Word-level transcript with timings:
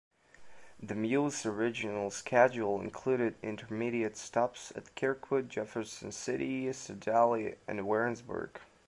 The 0.81 0.95
"Mule's" 0.95 1.45
original 1.45 2.09
schedule 2.09 2.81
included 2.81 3.35
intermediate 3.43 4.17
stops 4.17 4.73
at 4.75 4.95
Kirkwood, 4.95 5.47
Jefferson 5.47 6.11
City, 6.11 6.73
Sedalia 6.73 7.57
and 7.67 7.85
Warrensburg. 7.85 8.59